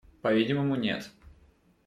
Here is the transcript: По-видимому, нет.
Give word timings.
По-видимому, 0.23 0.77
нет. 0.77 1.11